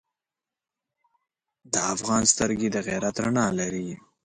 [1.73, 3.87] د افغان سترګې د غیرت رڼا لري.